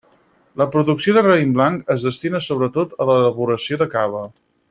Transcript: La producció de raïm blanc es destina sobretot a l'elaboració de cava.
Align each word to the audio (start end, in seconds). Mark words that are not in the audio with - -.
La 0.61 0.65
producció 0.75 1.13
de 1.17 1.23
raïm 1.27 1.51
blanc 1.57 1.91
es 1.97 2.07
destina 2.09 2.41
sobretot 2.47 2.97
a 3.05 3.09
l'elaboració 3.11 3.81
de 3.83 3.89
cava. 3.95 4.25